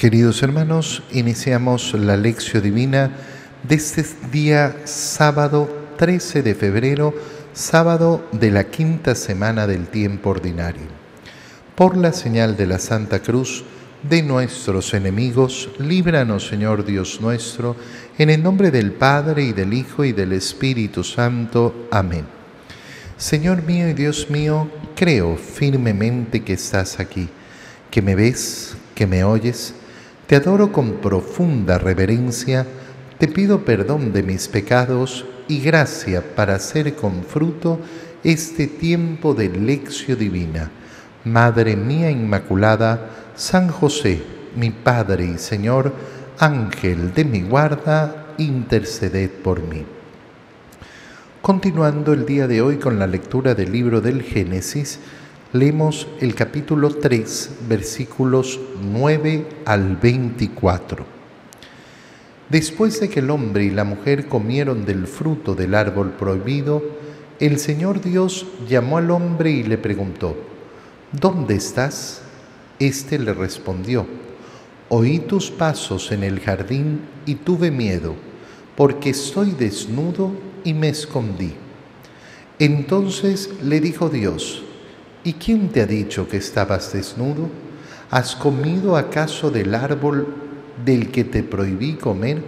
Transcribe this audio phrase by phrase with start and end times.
[0.00, 3.10] Queridos hermanos, iniciamos la lección divina
[3.62, 7.12] de este día sábado 13 de febrero,
[7.52, 10.86] sábado de la quinta semana del tiempo ordinario.
[11.74, 13.62] Por la señal de la Santa Cruz
[14.02, 17.76] de nuestros enemigos, líbranos Señor Dios nuestro,
[18.16, 21.88] en el nombre del Padre y del Hijo y del Espíritu Santo.
[21.90, 22.24] Amén.
[23.18, 27.28] Señor mío y Dios mío, creo firmemente que estás aquí,
[27.90, 29.74] que me ves, que me oyes
[30.30, 32.64] te adoro con profunda reverencia,
[33.18, 37.80] te pido perdón de mis pecados y gracia para hacer con fruto
[38.22, 40.70] este tiempo de lección divina.
[41.24, 44.22] Madre mía Inmaculada, San José,
[44.54, 45.92] mi Padre y Señor,
[46.38, 49.84] Ángel de mi guarda, interceded por mí.
[51.42, 55.00] Continuando el día de hoy con la lectura del libro del Génesis,
[55.52, 61.04] Leemos el capítulo 3, versículos 9 al 24.
[62.48, 66.84] Después de que el hombre y la mujer comieron del fruto del árbol prohibido,
[67.40, 70.36] el Señor Dios llamó al hombre y le preguntó,
[71.10, 72.22] ¿Dónde estás?
[72.78, 74.06] Este le respondió,
[74.88, 78.14] Oí tus pasos en el jardín y tuve miedo,
[78.76, 80.30] porque estoy desnudo
[80.62, 81.54] y me escondí.
[82.60, 84.62] Entonces le dijo Dios,
[85.22, 87.50] ¿Y quién te ha dicho que estabas desnudo?
[88.10, 90.26] ¿Has comido acaso del árbol
[90.82, 92.42] del que te prohibí comer?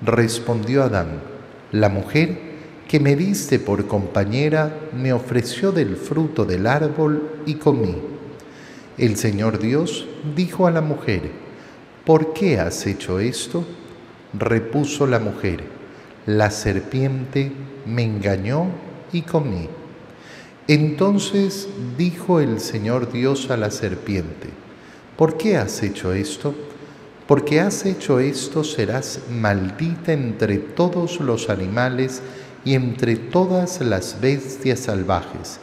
[0.00, 1.20] Respondió Adán,
[1.72, 2.38] la mujer
[2.86, 7.96] que me diste por compañera me ofreció del fruto del árbol y comí.
[8.96, 11.22] El Señor Dios dijo a la mujer,
[12.04, 13.64] ¿por qué has hecho esto?
[14.32, 15.64] Repuso la mujer,
[16.26, 17.50] la serpiente
[17.84, 18.66] me engañó
[19.12, 19.68] y comí.
[20.70, 21.68] Entonces
[21.98, 24.50] dijo el Señor Dios a la serpiente,
[25.16, 26.54] ¿por qué has hecho esto?
[27.26, 32.22] Porque has hecho esto serás maldita entre todos los animales
[32.64, 35.58] y entre todas las bestias salvajes.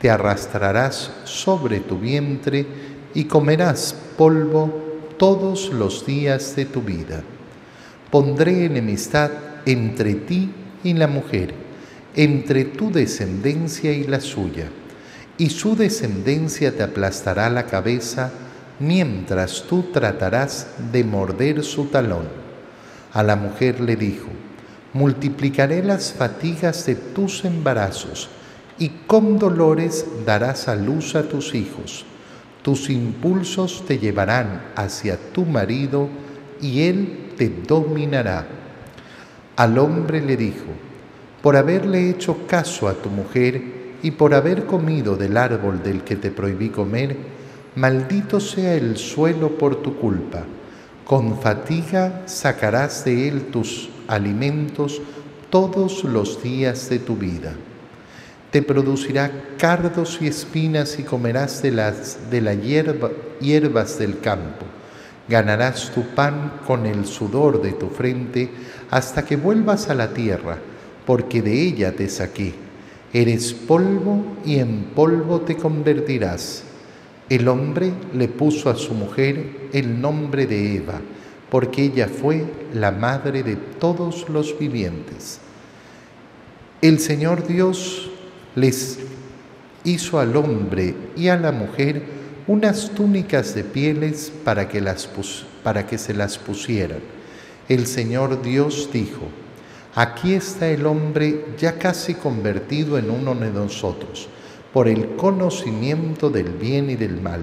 [0.00, 2.66] Te arrastrarás sobre tu vientre
[3.14, 4.72] y comerás polvo
[5.18, 7.22] todos los días de tu vida.
[8.10, 9.30] Pondré enemistad
[9.66, 10.50] entre ti
[10.82, 11.67] y la mujer
[12.18, 14.66] entre tu descendencia y la suya,
[15.36, 18.32] y su descendencia te aplastará la cabeza,
[18.80, 22.26] mientras tú tratarás de morder su talón.
[23.12, 24.26] A la mujer le dijo,
[24.94, 28.28] multiplicaré las fatigas de tus embarazos,
[28.80, 32.04] y con dolores darás a luz a tus hijos.
[32.62, 36.08] Tus impulsos te llevarán hacia tu marido,
[36.60, 38.44] y él te dominará.
[39.54, 40.87] Al hombre le dijo,
[41.42, 43.62] por haberle hecho caso a tu mujer
[44.02, 47.16] y por haber comido del árbol del que te prohibí comer,
[47.76, 50.44] maldito sea el suelo por tu culpa.
[51.04, 55.00] Con fatiga sacarás de él tus alimentos
[55.50, 57.54] todos los días de tu vida.
[58.50, 64.66] Te producirá cardos y espinas y comerás de las de hierbas del campo.
[65.28, 68.50] Ganarás tu pan con el sudor de tu frente
[68.90, 70.58] hasta que vuelvas a la tierra
[71.08, 72.52] porque de ella te saqué.
[73.14, 76.64] Eres polvo y en polvo te convertirás.
[77.30, 81.00] El hombre le puso a su mujer el nombre de Eva,
[81.48, 85.38] porque ella fue la madre de todos los vivientes.
[86.82, 88.10] El Señor Dios
[88.54, 88.98] les
[89.84, 92.02] hizo al hombre y a la mujer
[92.46, 95.08] unas túnicas de pieles para que, las
[95.62, 97.00] para que se las pusieran.
[97.66, 99.22] El Señor Dios dijo,
[99.98, 104.28] Aquí está el hombre ya casi convertido en uno de nosotros,
[104.72, 107.40] por el conocimiento del bien y del mal,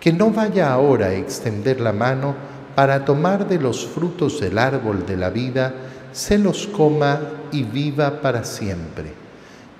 [0.00, 2.34] que no vaya ahora a extender la mano
[2.74, 5.72] para tomar de los frutos del árbol de la vida,
[6.10, 7.20] se los coma
[7.52, 9.12] y viva para siempre.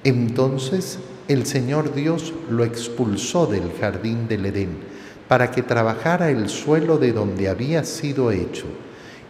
[0.04, 4.78] Entonces el Señor Dios lo expulsó del jardín del Edén,
[5.26, 8.66] para que trabajara el suelo de donde había sido hecho,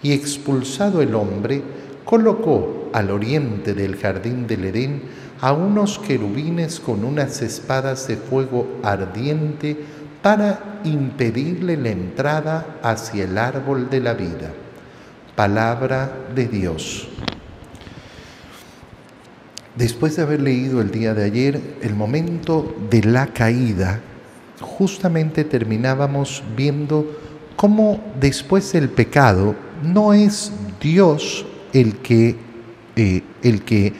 [0.02, 1.62] y expulsado el hombre,
[2.04, 5.02] colocó al oriente del jardín del Edén
[5.40, 9.76] a unos querubines con unas espadas de fuego ardiente
[10.22, 14.52] para impedirle la entrada hacia el árbol de la vida.
[15.34, 17.08] Palabra de Dios.
[19.74, 24.00] Después de haber leído el día de ayer el momento de la caída,
[24.60, 27.18] justamente terminábamos viendo
[27.56, 32.36] cómo después del pecado no es Dios el que,
[32.96, 33.92] eh, el que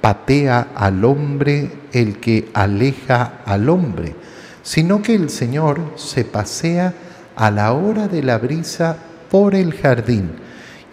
[0.00, 4.14] patea al hombre, el que aleja al hombre,
[4.62, 6.94] sino que el Señor se pasea
[7.34, 8.96] a la hora de la brisa
[9.30, 10.30] por el jardín,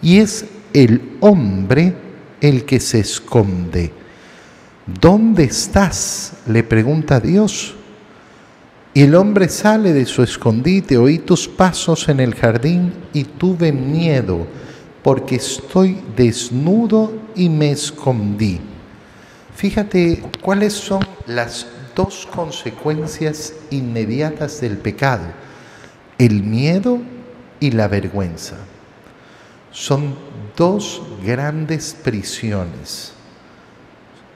[0.02, 1.94] y es el hombre
[2.40, 3.92] el que se esconde.
[4.86, 6.32] ¿Dónde estás?
[6.46, 7.74] le pregunta Dios.
[8.92, 13.70] Y el hombre sale de su escondite, oí tus pasos en el jardín y tuve
[13.70, 14.46] miedo,
[15.02, 18.60] porque estoy desnudo y me escondí.
[19.54, 25.24] Fíjate cuáles son las dos consecuencias inmediatas del pecado,
[26.18, 26.98] el miedo
[27.60, 28.56] y la vergüenza.
[29.70, 30.14] Son
[30.56, 33.12] dos grandes prisiones.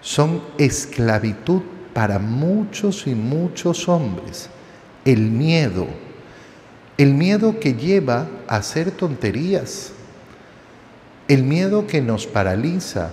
[0.01, 1.63] Son esclavitud
[1.93, 4.51] para muchos y muchos hombres.
[5.05, 5.87] El miedo,
[6.99, 9.93] el miedo que lleva a hacer tonterías,
[11.29, 13.11] el miedo que nos paraliza,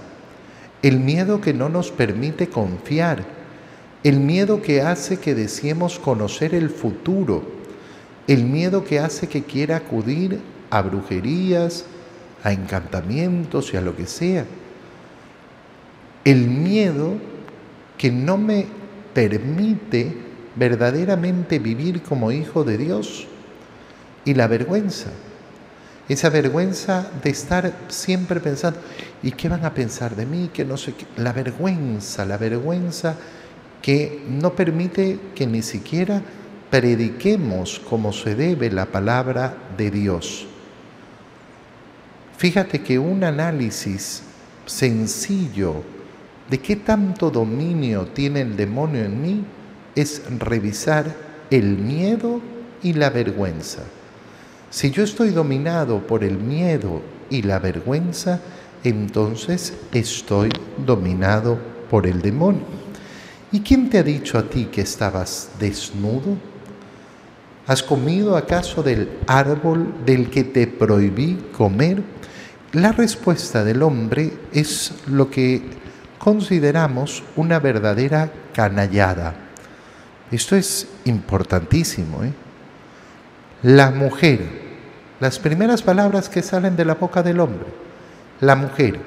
[0.81, 3.23] el miedo que no nos permite confiar,
[4.03, 7.43] el miedo que hace que deseemos conocer el futuro,
[8.27, 11.85] el miedo que hace que quiera acudir a brujerías,
[12.43, 14.45] a encantamientos y a lo que sea.
[16.23, 17.13] El miedo
[17.97, 18.65] que no me
[19.13, 20.15] permite
[20.55, 23.27] verdaderamente vivir como hijo de Dios.
[24.25, 25.11] Y la vergüenza,
[26.09, 28.79] esa vergüenza de estar siempre pensando,
[29.23, 30.49] ¿y qué van a pensar de mí?
[30.53, 31.05] Que no sé qué.
[31.17, 33.15] La vergüenza, la vergüenza
[33.81, 36.21] que no permite que ni siquiera
[36.69, 40.47] prediquemos como se debe la palabra de Dios.
[42.37, 44.23] Fíjate que un análisis
[44.65, 45.83] sencillo
[46.49, 49.45] de qué tanto dominio tiene el demonio en mí
[49.95, 51.05] es revisar
[51.49, 52.41] el miedo
[52.81, 53.83] y la vergüenza.
[54.71, 58.39] Si yo estoy dominado por el miedo y la vergüenza,
[58.85, 61.59] entonces estoy dominado
[61.89, 62.63] por el demonio.
[63.51, 66.37] ¿Y quién te ha dicho a ti que estabas desnudo?
[67.67, 72.01] ¿Has comido acaso del árbol del que te prohibí comer?
[72.71, 75.63] La respuesta del hombre es lo que
[76.17, 79.35] consideramos una verdadera canallada.
[80.31, 82.23] Esto es importantísimo.
[82.23, 82.31] ¿eh?
[83.63, 84.39] La mujer,
[85.19, 87.67] las primeras palabras que salen de la boca del hombre,
[88.39, 88.99] la mujer.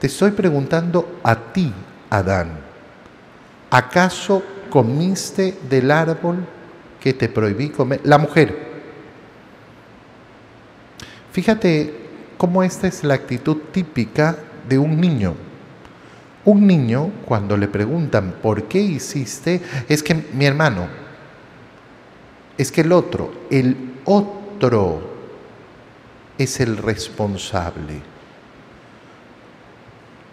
[0.00, 1.72] Te estoy preguntando a ti,
[2.08, 2.50] Adán,
[3.70, 6.46] ¿acaso comiste del árbol
[7.00, 8.00] que te prohibí comer?
[8.04, 8.66] La mujer.
[11.32, 11.94] Fíjate
[12.36, 14.36] cómo esta es la actitud típica
[14.68, 15.34] de un niño.
[16.44, 19.60] Un niño, cuando le preguntan, ¿por qué hiciste?
[19.88, 20.86] Es que mi hermano,
[22.58, 25.00] es que el otro, el otro
[26.38, 28.00] es el responsable.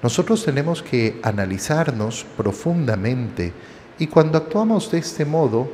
[0.01, 3.53] Nosotros tenemos que analizarnos profundamente
[3.97, 5.69] y cuando actuamos de este modo,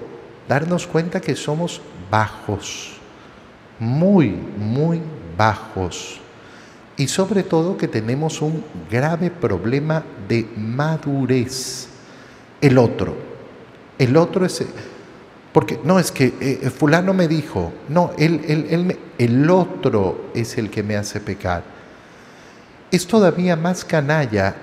[0.48, 1.82] darnos cuenta que somos
[2.12, 2.94] bajos,
[3.80, 5.02] muy, muy
[5.38, 6.20] bajos
[6.98, 11.88] y sobre todo que tenemos un grave problema de madurez.
[12.60, 13.16] El otro,
[13.98, 14.66] el otro es,
[15.54, 20.70] porque no es que eh, fulano me dijo, no, él, él, el otro es el
[20.70, 21.64] que me hace pecar.
[22.92, 24.56] Es todavía más canalla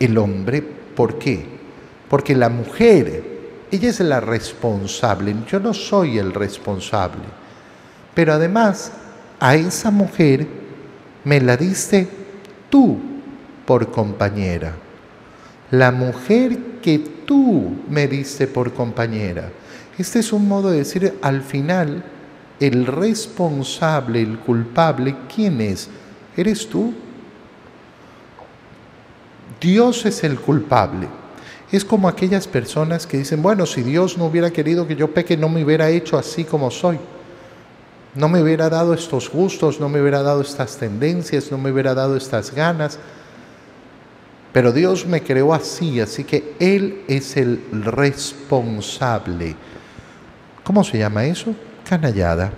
[0.00, 1.46] el hombre, ¿por qué?
[2.08, 3.22] Porque la mujer,
[3.70, 7.22] ella es la responsable, yo no soy el responsable,
[8.14, 8.92] pero además
[9.38, 10.46] a esa mujer
[11.24, 12.08] me la diste
[12.70, 12.98] tú
[13.64, 14.74] por compañera.
[15.70, 19.50] La mujer que tú me diste por compañera.
[19.96, 22.04] Este es un modo de decir, al final,
[22.60, 25.88] el responsable, el culpable, ¿quién es?
[26.36, 26.92] ¿Eres tú?
[29.58, 31.08] Dios es el culpable.
[31.72, 35.38] Es como aquellas personas que dicen, bueno, si Dios no hubiera querido que yo peque,
[35.38, 36.98] no me hubiera hecho así como soy
[38.14, 41.94] no me hubiera dado estos gustos, no me hubiera dado estas tendencias, no me hubiera
[41.94, 42.98] dado estas ganas.
[44.54, 49.56] Pero Dios me creó así, así que Él es el responsable.
[50.62, 51.56] ¿Cómo se llama eso?
[51.86, 52.52] Canallada.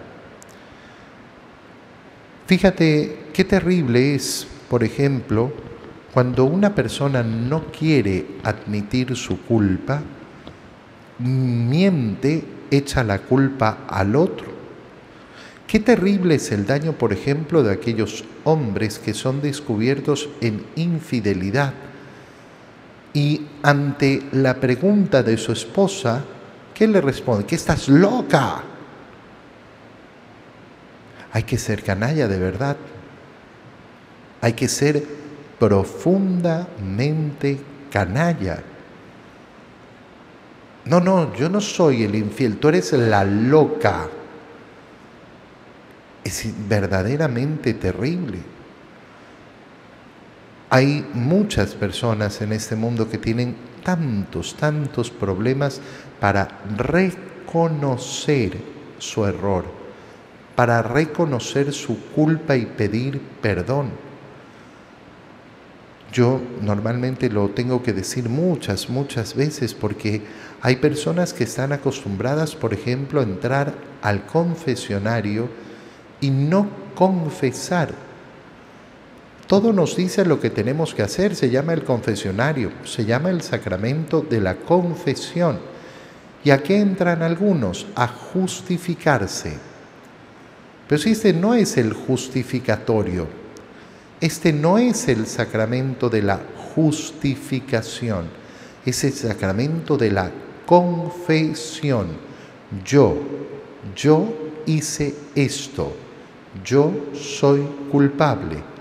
[2.46, 5.50] Fíjate qué terrible es, por ejemplo,
[6.12, 10.02] cuando una persona no quiere admitir su culpa,
[11.18, 14.56] miente, echa la culpa al otro
[15.66, 21.74] Qué terrible es el daño, por ejemplo, de aquellos hombres que son descubiertos en infidelidad
[23.16, 26.22] y ante la pregunta de su esposa,
[26.74, 27.46] ¿qué le responde?
[27.46, 28.62] Que estás loca.
[31.32, 32.76] Hay que ser canalla de verdad.
[34.42, 35.02] Hay que ser
[35.58, 37.58] profundamente
[37.90, 38.62] canalla.
[40.84, 44.10] no, no, yo no soy el infiel, tú eres la loca.
[46.22, 48.55] Es verdaderamente terrible.
[50.68, 53.54] Hay muchas personas en este mundo que tienen
[53.84, 55.80] tantos, tantos problemas
[56.18, 58.56] para reconocer
[58.98, 59.64] su error,
[60.56, 63.90] para reconocer su culpa y pedir perdón.
[66.12, 70.22] Yo normalmente lo tengo que decir muchas, muchas veces porque
[70.62, 75.48] hay personas que están acostumbradas, por ejemplo, a entrar al confesionario
[76.20, 78.05] y no confesar
[79.46, 83.42] todo nos dice lo que tenemos que hacer, se llama el confesionario, se llama el
[83.42, 85.60] sacramento de la confesión.
[86.42, 87.86] ¿Y a qué entran algunos?
[87.94, 89.52] A justificarse.
[90.88, 93.28] Pero si este no es el justificatorio,
[94.20, 96.40] este no es el sacramento de la
[96.74, 98.26] justificación,
[98.84, 100.30] es el sacramento de la
[100.64, 102.08] confesión.
[102.84, 103.16] Yo,
[103.94, 104.28] yo
[104.66, 105.92] hice esto,
[106.64, 108.75] yo soy culpable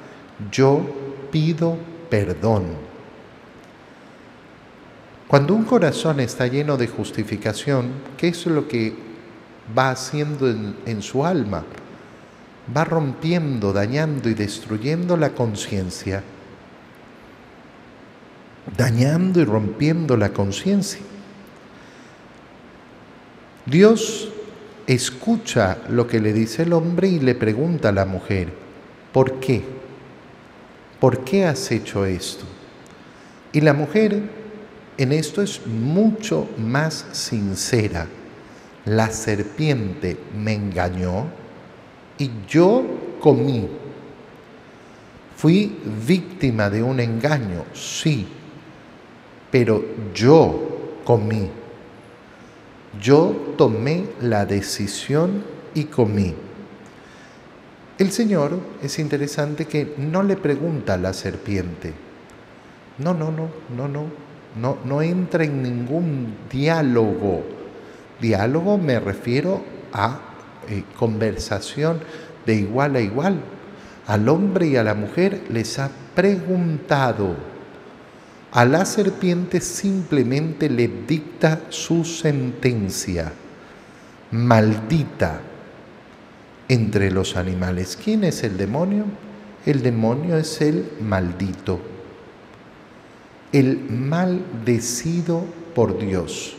[0.52, 0.82] yo
[1.32, 1.78] pido
[2.10, 2.64] perdón.
[5.28, 8.94] Cuando un corazón está lleno de justificación, ¿qué es lo que
[9.76, 11.64] va haciendo en, su alma?
[12.76, 16.24] Va rompiendo, dañando y destruyendo la conciencia.
[18.78, 21.02] Dañando y rompiendo la conciencia.
[23.66, 24.30] Dios
[24.86, 28.54] escucha lo que le dice el hombre y le pregunta a la mujer,
[29.12, 29.75] ¿por qué?
[31.06, 32.46] ¿Por qué has hecho esto?
[33.54, 34.24] Y la mujer
[34.98, 38.08] en esto es mucho más sincera.
[38.86, 41.28] La serpiente me engañó
[42.18, 42.84] y yo
[43.22, 43.70] comí.
[45.38, 48.26] Fui víctima de un engaño, sí,
[49.52, 51.52] pero yo comí.
[53.00, 55.44] Yo tomé la decisión
[55.76, 56.34] y comí.
[57.98, 61.94] El Señor es interesante que no le pregunta a la serpiente.
[62.98, 64.08] No, no, no, no, no,
[64.60, 67.44] no, no entra en ningún diálogo.
[68.20, 70.20] Diálogo me refiero a
[70.68, 72.02] eh, conversación
[72.46, 73.40] de igual a igual.
[74.08, 77.38] Al hombre y a la mujer les ha preguntado.
[78.52, 83.32] A la serpiente simplemente le dicta su sentencia.
[84.32, 85.40] Maldita
[86.68, 87.98] entre los animales.
[88.02, 89.06] ¿Quién es el demonio?
[89.66, 91.80] El demonio es el maldito,
[93.52, 95.44] el maldecido
[95.74, 96.56] por Dios.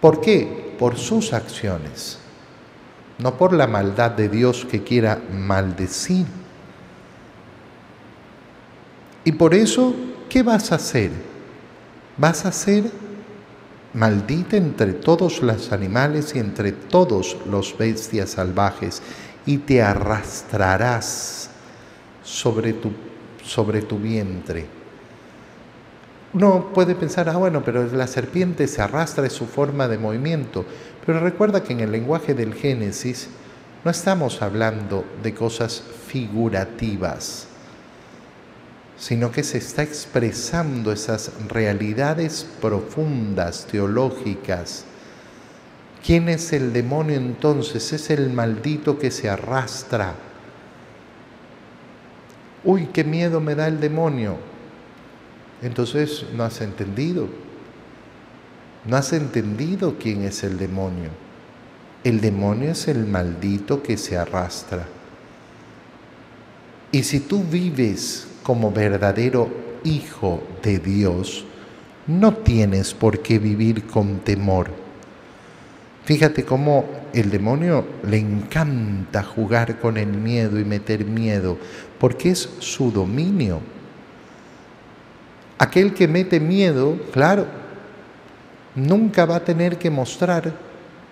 [0.00, 0.74] ¿Por qué?
[0.78, 2.18] Por sus acciones,
[3.18, 6.26] no por la maldad de Dios que quiera maldecir.
[9.24, 9.94] Y por eso,
[10.28, 11.10] ¿qué vas a hacer?
[12.16, 12.84] Vas a ser
[13.96, 19.02] maldita entre todos los animales y entre todos los bestias salvajes,
[19.46, 21.50] y te arrastrarás
[22.22, 22.92] sobre tu,
[23.42, 24.66] sobre tu vientre.
[26.34, 30.66] Uno puede pensar, ah, bueno, pero la serpiente se arrastra, es su forma de movimiento.
[31.06, 33.28] Pero recuerda que en el lenguaje del Génesis
[33.84, 37.48] no estamos hablando de cosas figurativas
[38.98, 44.84] sino que se está expresando esas realidades profundas, teológicas.
[46.04, 47.92] ¿Quién es el demonio entonces?
[47.92, 50.14] Es el maldito que se arrastra.
[52.64, 54.38] Uy, qué miedo me da el demonio.
[55.62, 57.28] Entonces no has entendido.
[58.84, 61.10] No has entendido quién es el demonio.
[62.04, 64.86] El demonio es el maldito que se arrastra.
[66.92, 69.50] Y si tú vives como verdadero
[69.82, 71.44] hijo de Dios,
[72.06, 74.70] no tienes por qué vivir con temor.
[76.04, 81.58] Fíjate cómo el demonio le encanta jugar con el miedo y meter miedo,
[81.98, 83.58] porque es su dominio.
[85.58, 87.46] Aquel que mete miedo, claro,
[88.76, 90.52] nunca va a tener que mostrar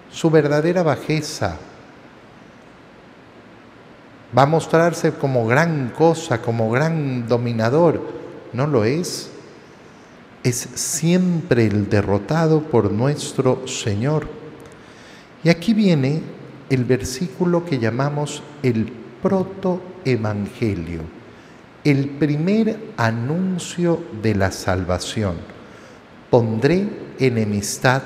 [0.08, 1.58] su verdadera bajeza,
[4.36, 8.00] va a mostrarse como gran cosa, como gran dominador.
[8.52, 9.30] No lo es.
[10.42, 14.28] Es siempre el derrotado por nuestro Señor.
[15.42, 16.22] Y aquí viene
[16.68, 21.00] el versículo que llamamos el protoevangelio,
[21.84, 25.36] el primer anuncio de la salvación.
[26.30, 26.88] Pondré
[27.18, 28.02] enemistad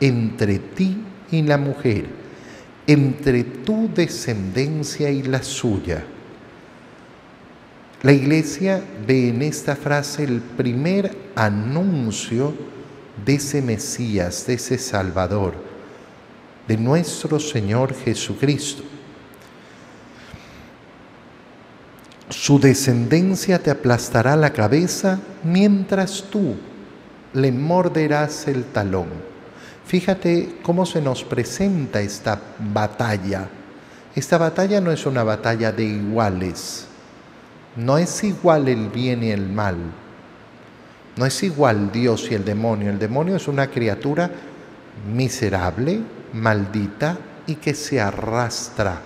[0.00, 2.21] entre ti y la mujer
[2.86, 6.04] entre tu descendencia y la suya.
[8.02, 12.52] La iglesia ve en esta frase el primer anuncio
[13.24, 15.54] de ese Mesías, de ese Salvador,
[16.66, 18.82] de nuestro Señor Jesucristo.
[22.28, 26.56] Su descendencia te aplastará la cabeza mientras tú
[27.34, 29.31] le morderás el talón.
[29.92, 32.40] Fíjate cómo se nos presenta esta
[32.72, 33.46] batalla.
[34.14, 36.86] Esta batalla no es una batalla de iguales.
[37.76, 39.76] No es igual el bien y el mal.
[41.14, 42.88] No es igual Dios y el demonio.
[42.88, 44.30] El demonio es una criatura
[45.14, 46.00] miserable,
[46.32, 48.98] maldita y que se arrastra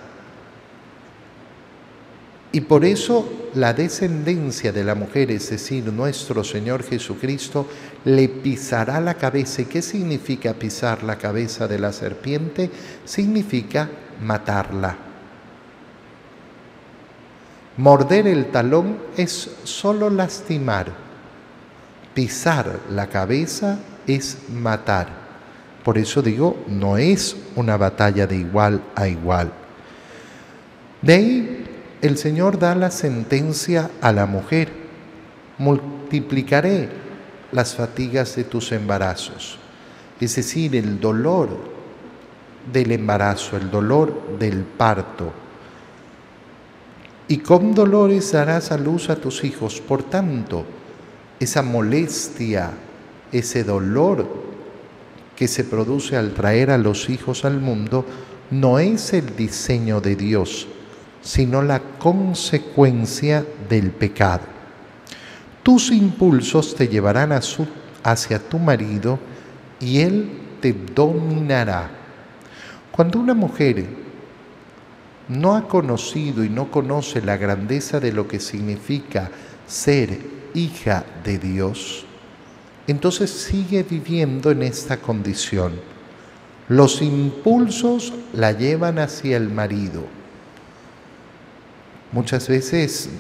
[2.52, 7.66] y por eso la descendencia de la mujer, es decir, nuestro Señor Jesucristo,
[8.04, 9.62] le pisará la cabeza.
[9.62, 12.70] ¿Y qué significa pisar la cabeza de la serpiente?
[13.04, 13.88] Significa
[14.22, 14.96] matarla.
[17.78, 20.92] Morder el talón es solo lastimar.
[22.14, 25.08] Pisar la cabeza es matar.
[25.84, 29.52] Por eso digo, no es una batalla de igual a igual.
[31.02, 31.55] De ahí
[32.06, 34.68] el Señor da la sentencia a la mujer,
[35.58, 36.88] multiplicaré
[37.52, 39.58] las fatigas de tus embarazos,
[40.20, 41.48] es decir, el dolor
[42.72, 45.32] del embarazo, el dolor del parto.
[47.28, 49.80] Y con dolores darás a luz a tus hijos.
[49.80, 50.64] Por tanto,
[51.40, 52.70] esa molestia,
[53.32, 54.26] ese dolor
[55.34, 58.04] que se produce al traer a los hijos al mundo,
[58.50, 60.68] no es el diseño de Dios,
[61.26, 64.44] sino la consecuencia del pecado.
[65.64, 69.18] Tus impulsos te llevarán hacia tu marido
[69.80, 70.30] y él
[70.60, 71.90] te dominará.
[72.92, 73.86] Cuando una mujer
[75.28, 79.28] no ha conocido y no conoce la grandeza de lo que significa
[79.66, 80.20] ser
[80.54, 82.06] hija de Dios,
[82.86, 85.72] entonces sigue viviendo en esta condición.
[86.68, 90.04] Los impulsos la llevan hacia el marido,
[92.16, 93.10] Muchas veces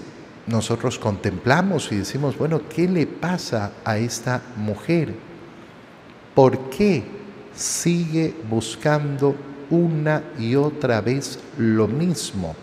[0.46, 5.12] nosotros contemplamos y decimos, bueno, ¿qué le pasa a esta mujer?
[6.34, 7.04] ¿Por qué
[7.54, 9.36] sigue buscando
[9.68, 12.56] una y otra vez lo mismo?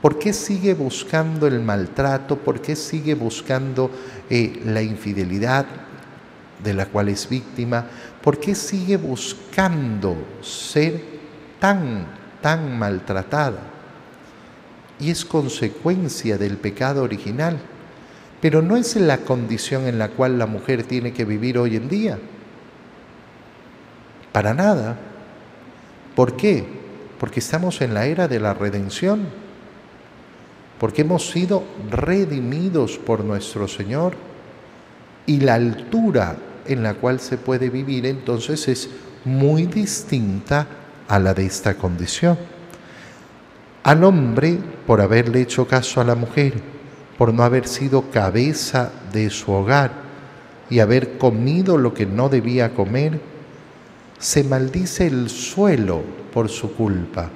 [0.00, 2.38] ¿Por qué sigue buscando el maltrato?
[2.38, 3.90] ¿Por qué sigue buscando
[4.30, 5.66] eh, la infidelidad
[6.62, 7.84] de la cual es víctima?
[8.22, 11.02] ¿Por qué sigue buscando ser
[11.58, 12.06] tan,
[12.40, 13.73] tan maltratada?
[15.00, 17.58] Y es consecuencia del pecado original,
[18.40, 21.88] pero no es la condición en la cual la mujer tiene que vivir hoy en
[21.88, 22.18] día.
[24.32, 24.96] Para nada.
[26.14, 26.64] ¿Por qué?
[27.18, 29.26] Porque estamos en la era de la redención,
[30.78, 34.14] porque hemos sido redimidos por nuestro Señor
[35.26, 38.90] y la altura en la cual se puede vivir entonces es
[39.24, 40.66] muy distinta
[41.08, 42.53] a la de esta condición
[43.84, 46.54] al hombre por haberle hecho caso a la mujer,
[47.18, 49.92] por no haber sido cabeza de su hogar
[50.70, 53.20] y haber comido lo que no debía comer,
[54.18, 57.30] se maldice el suelo por su culpa.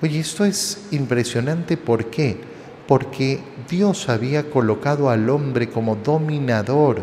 [0.00, 2.40] Oye, esto es impresionante, ¿por qué?
[2.86, 7.02] Porque Dios había colocado al hombre como dominador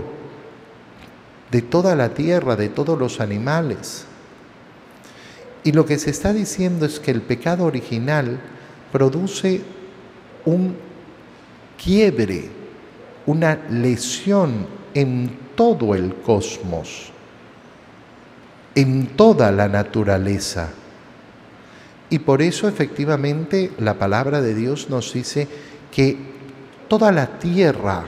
[1.51, 4.07] de toda la tierra, de todos los animales.
[5.65, 8.39] Y lo que se está diciendo es que el pecado original
[8.91, 9.61] produce
[10.45, 10.75] un
[11.83, 12.49] quiebre,
[13.25, 17.09] una lesión en todo el cosmos,
[18.75, 20.69] en toda la naturaleza.
[22.11, 25.47] Y por eso efectivamente la palabra de Dios nos dice
[25.91, 26.15] que
[26.87, 28.05] toda la tierra,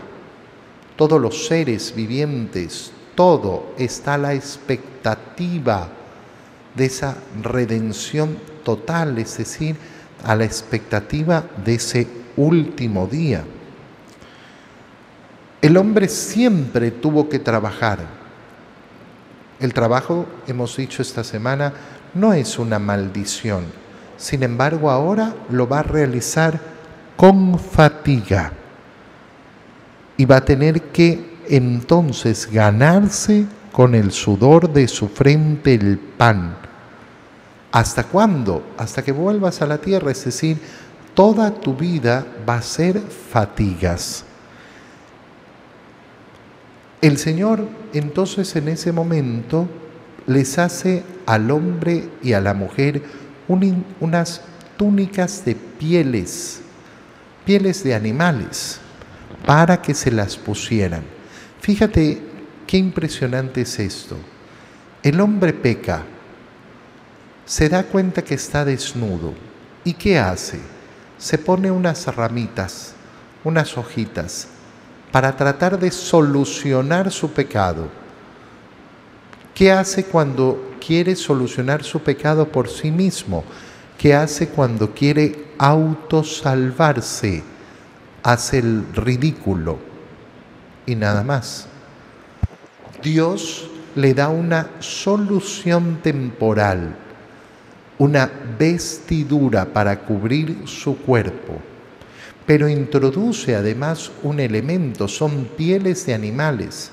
[0.95, 5.96] todos los seres vivientes, todo está a la expectativa
[6.77, 9.75] de esa redención total, es decir,
[10.23, 13.43] a la expectativa de ese último día.
[15.61, 17.99] El hombre siempre tuvo que trabajar.
[19.59, 21.73] El trabajo, hemos dicho esta semana,
[22.13, 23.65] no es una maldición.
[24.17, 26.59] Sin embargo, ahora lo va a realizar
[27.15, 28.53] con fatiga.
[30.15, 36.66] Y va a tener que entonces ganarse con el sudor de su frente el pan
[37.71, 38.63] ¿Hasta cuándo?
[38.77, 40.57] Hasta que vuelvas a la tierra, es decir,
[41.13, 44.23] toda tu vida va a ser fatigas.
[47.01, 49.67] El Señor entonces en ese momento
[50.25, 53.01] les hace al hombre y a la mujer
[53.99, 54.41] unas
[54.77, 56.61] túnicas de pieles,
[57.45, 58.79] pieles de animales,
[59.45, 61.03] para que se las pusieran.
[61.61, 62.21] Fíjate
[62.65, 64.17] qué impresionante es esto.
[65.03, 66.03] El hombre peca,
[67.47, 69.33] se da cuenta que está desnudo.
[69.85, 70.59] ¿Y qué hace?
[71.17, 72.93] Se pone unas ramitas,
[73.43, 74.49] unas hojitas,
[75.13, 77.87] para tratar de solucionar su pecado.
[79.55, 83.45] ¿Qué hace cuando quiere solucionar su pecado por sí mismo?
[83.97, 87.43] ¿Qué hace cuando quiere autosalvarse?
[88.23, 89.79] Hace el ridículo
[90.85, 91.67] y nada más.
[93.01, 97.06] Dios le da una solución temporal,
[97.99, 98.29] una
[98.59, 101.59] vestidura para cubrir su cuerpo,
[102.45, 106.91] pero introduce además un elemento, son pieles de animales.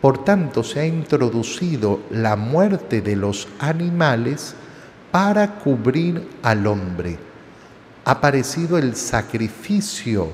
[0.00, 4.54] Por tanto, se ha introducido la muerte de los animales
[5.10, 7.18] para cubrir al hombre.
[8.04, 10.28] Ha aparecido el sacrificio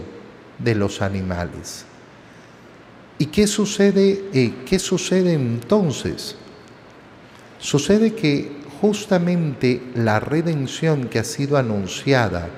[0.58, 1.84] de los animales.
[3.18, 6.36] ¿Y qué sucede, eh, qué sucede entonces?
[7.58, 12.48] Sucede que justamente la redención que ha sido anunciada,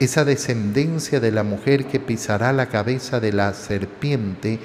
[0.00, 4.58] esa descendencia de la mujer que pisará la cabeza de la serpiente,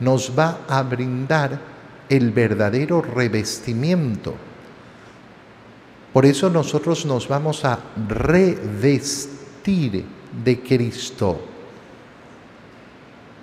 [0.00, 1.60] nos va a brindar
[2.08, 4.34] el verdadero revestimiento.
[6.12, 7.78] Por eso nosotros nos vamos a
[8.08, 10.04] revestir
[10.44, 11.40] de Cristo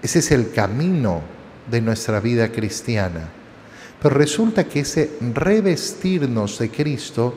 [0.05, 1.23] ese es el camino
[1.71, 3.27] de nuestra vida cristiana.
[4.05, 7.33] Pero resulta que ese revestirnos de Cristo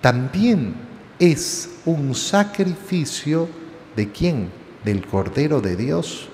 [0.00, 0.74] también
[1.16, 3.48] es un sacrificio
[3.94, 4.50] de quién?
[4.84, 6.28] Del Cordero de Dios.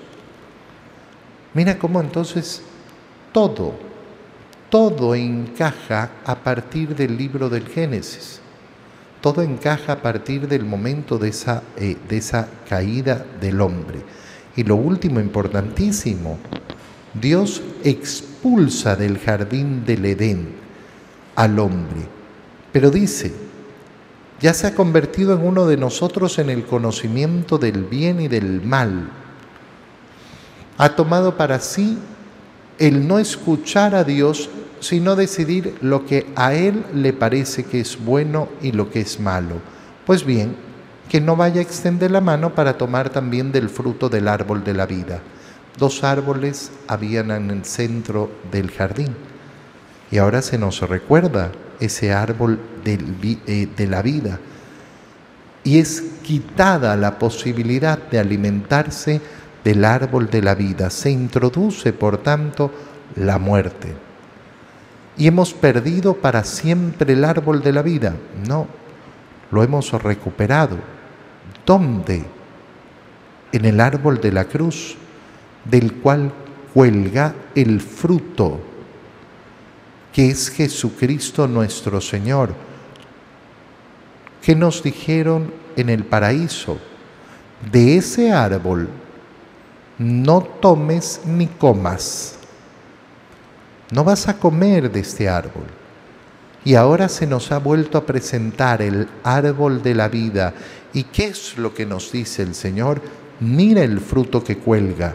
[1.53, 2.63] Mira cómo entonces
[3.31, 3.75] todo,
[4.71, 8.41] todo encaja a partir del libro del Génesis.
[9.21, 14.01] Todo encaja a partir del momento de esa, eh, de esa caída del hombre.
[14.55, 16.39] Y lo último, importantísimo,
[17.21, 20.49] Dios expulsa del jardín del Edén
[21.35, 22.01] al hombre,
[22.71, 23.33] pero dice,
[24.39, 28.61] ya se ha convertido en uno de nosotros en el conocimiento del bien y del
[28.61, 29.09] mal.
[30.77, 31.97] Ha tomado para sí
[32.77, 34.49] el no escuchar a Dios,
[34.79, 39.19] sino decidir lo que a Él le parece que es bueno y lo que es
[39.19, 39.55] malo.
[40.05, 40.55] Pues bien,
[41.09, 44.73] que no vaya a extender la mano para tomar también del fruto del árbol de
[44.73, 45.21] la vida.
[45.77, 49.15] Dos árboles habían en el centro del jardín.
[50.11, 54.39] Y ahora se nos recuerda ese árbol eh, de la vida.
[55.63, 59.21] Y es quitada la posibilidad de alimentarse
[59.63, 60.89] del árbol de la vida.
[60.89, 62.71] Se introduce, por tanto,
[63.15, 63.93] la muerte.
[65.17, 68.15] ¿Y hemos perdido para siempre el árbol de la vida?
[68.47, 68.67] No,
[69.51, 70.77] lo hemos recuperado
[71.67, 72.23] ¿Dónde?
[73.51, 74.95] En el árbol de la cruz,
[75.69, 76.31] del cual
[76.73, 78.59] cuelga el fruto,
[80.13, 82.53] que es Jesucristo nuestro Señor.
[84.41, 86.77] ¿Qué nos dijeron en el paraíso?
[87.71, 88.89] De ese árbol
[89.97, 92.35] no tomes ni comas.
[93.91, 95.65] No vas a comer de este árbol.
[96.63, 100.53] Y ahora se nos ha vuelto a presentar el árbol de la vida
[100.97, 103.01] ¿Y qué es lo que nos dice el Señor?
[103.39, 105.13] Mira el fruto que cuelga,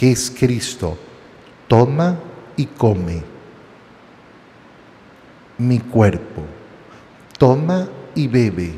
[0.00, 0.96] que es Cristo.
[1.68, 2.18] Toma
[2.56, 3.22] y come
[5.58, 6.42] mi cuerpo.
[7.36, 8.72] Toma y bebe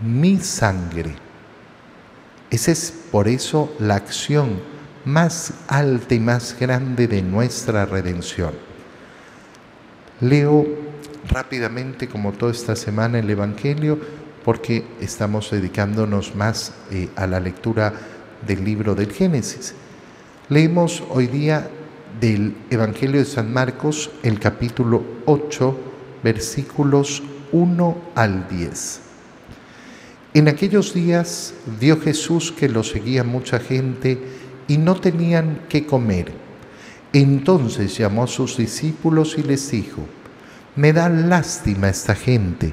[0.00, 1.16] mi sangre.
[2.48, 4.60] Esa es por eso la acción
[5.04, 8.52] más alta y más grande de nuestra redención.
[10.20, 10.64] Leo
[11.28, 13.98] rápidamente, como toda esta semana, el Evangelio
[14.44, 17.92] porque estamos dedicándonos más eh, a la lectura
[18.46, 19.74] del libro del Génesis.
[20.48, 21.68] Leemos hoy día
[22.20, 25.76] del Evangelio de San Marcos el capítulo 8,
[26.22, 29.00] versículos 1 al 10.
[30.34, 34.18] En aquellos días vio Jesús que lo seguía mucha gente
[34.68, 36.32] y no tenían qué comer.
[37.12, 40.02] Entonces llamó a sus discípulos y les dijo,
[40.76, 42.72] me da lástima esta gente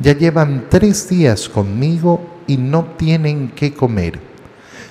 [0.00, 4.33] ya llevan tres días conmigo y no tienen qué comer.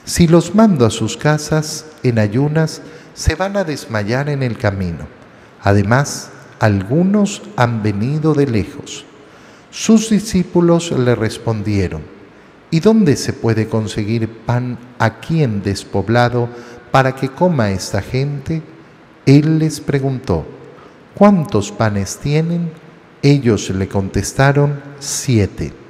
[0.06, 2.82] Si los mando a sus casas en ayunas,
[3.14, 5.08] se van a desmayar en el camino.
[5.62, 9.06] Además, algunos han venido de lejos.
[9.72, 12.02] Sus discípulos le respondieron,
[12.70, 16.50] ¿y dónde se puede conseguir pan aquí en despoblado
[16.92, 18.62] para que coma esta gente?
[19.26, 20.46] Él les preguntó,
[21.16, 22.72] ¿cuántos panes tienen?
[23.22, 25.83] Ellos le contestaron, siete.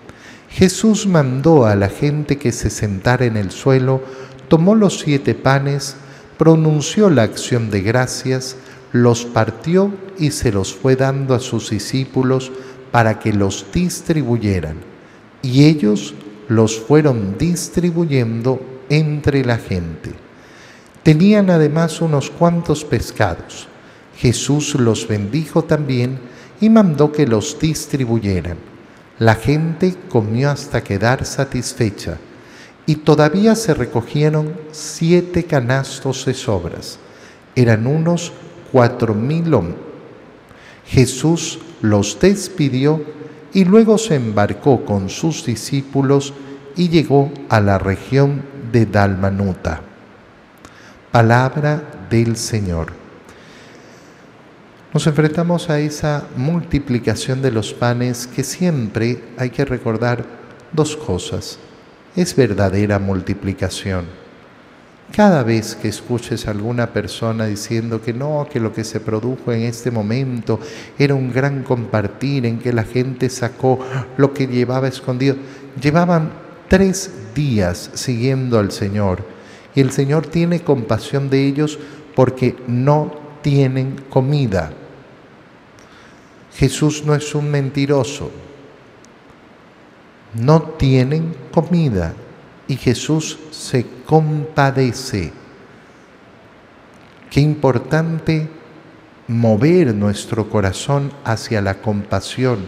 [0.54, 4.04] Jesús mandó a la gente que se sentara en el suelo,
[4.50, 5.96] tomó los siete panes,
[6.38, 8.56] pronunció la acción de gracias,
[8.92, 12.52] los partió y se los fue dando a sus discípulos
[12.92, 14.78] para que los distribuyeran.
[15.42, 16.14] Y ellos
[16.48, 20.12] los fueron distribuyendo entre la gente.
[21.02, 23.68] Tenían además unos cuantos pescados.
[24.18, 26.20] Jesús los bendijo también
[26.62, 28.73] y mandó que los distribuyeran.
[29.20, 32.18] La gente comió hasta quedar satisfecha
[32.86, 37.00] y todavía se recogieron siete canastos de sobras.
[37.56, 38.32] Eran unos
[38.72, 39.78] cuatro mil hombres.
[40.86, 43.04] Jesús los despidió
[43.54, 46.34] y luego se embarcó con sus discípulos
[46.76, 49.82] y llegó a la región de Dalmanuta.
[51.12, 53.03] Palabra del Señor.
[54.94, 60.24] Nos enfrentamos a esa multiplicación de los panes que siempre hay que recordar
[60.72, 61.60] dos cosas
[62.16, 64.06] es verdadera multiplicación.
[65.16, 69.52] Cada vez que escuches a alguna persona diciendo que no, que lo que se produjo
[69.52, 70.60] en este momento
[70.98, 73.80] era un gran compartir en que la gente sacó
[74.18, 75.36] lo que llevaba escondido,
[75.80, 76.32] llevaban
[76.68, 79.24] tres días siguiendo al Señor
[79.76, 81.78] y el Señor tiene compasión de ellos
[82.16, 84.72] porque no tienen comida.
[86.56, 88.30] Jesús no es un mentiroso,
[90.36, 92.14] no tienen comida
[92.68, 95.34] y Jesús se compadece.
[97.30, 98.48] Qué importante
[99.28, 102.60] mover nuestro corazón hacia la compasión.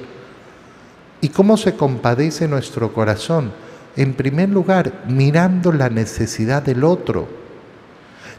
[1.22, 3.52] ¿Y cómo se compadece nuestro corazón?
[3.96, 7.28] En primer lugar, mirando la necesidad del otro,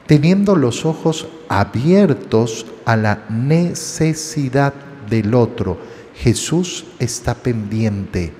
[0.07, 4.75] teniendo los ojos abiertos a la necesidad
[5.09, 5.79] del otro.
[6.15, 8.33] Jesús está pendiente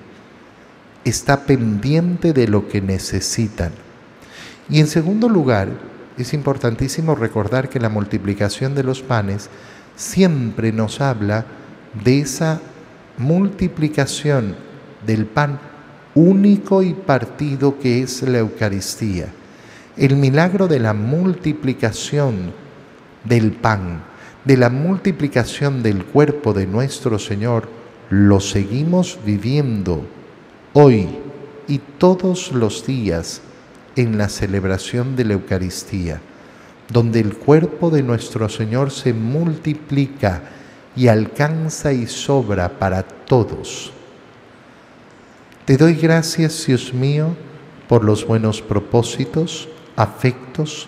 [1.09, 3.71] está pendiente de lo que necesitan.
[4.69, 5.69] Y en segundo lugar,
[6.17, 9.49] es importantísimo recordar que la multiplicación de los panes
[9.95, 11.45] siempre nos habla
[12.03, 12.59] de esa
[13.17, 14.55] multiplicación
[15.05, 15.59] del pan
[16.15, 19.27] único y partido que es la Eucaristía.
[19.95, 22.51] El milagro de la multiplicación
[23.23, 24.03] del pan,
[24.47, 27.67] de la multiplicación del cuerpo de nuestro Señor,
[28.09, 30.05] lo seguimos viviendo
[30.71, 31.09] hoy
[31.67, 33.41] y todos los días
[33.97, 36.21] en la celebración de la Eucaristía,
[36.87, 40.43] donde el cuerpo de nuestro Señor se multiplica
[40.95, 43.91] y alcanza y sobra para todos.
[45.65, 47.35] Te doy gracias, Dios mío,
[47.89, 50.87] por los buenos propósitos, afectos